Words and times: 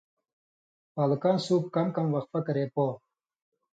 پالکاں 0.93 1.37
سُوپ 1.45 1.63
کم 1.75 1.87
کم 1.95 2.07
وقفہ 2.15 2.39
کرے 2.47 2.65
پو 2.73 2.85